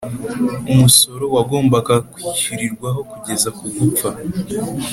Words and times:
umusoro 0.71 1.23
wagombaga 1.35 1.93
kwishyurirwaho 2.13 2.99
kugeza 3.11 3.47
ku 3.57 3.65
gupfa 3.77 4.09